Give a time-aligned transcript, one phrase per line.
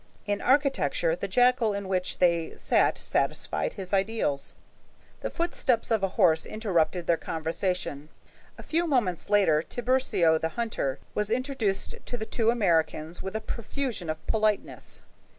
[0.25, 4.55] In architecture, the jacal in which they sat satisfied his ideals.
[5.19, 8.09] The footsteps of a horse interrupted their conversation.
[8.57, 13.41] A few moments later, Tiburcio, the hunter, was introduced to the two Americans with a
[13.41, 15.03] profusion of politeness.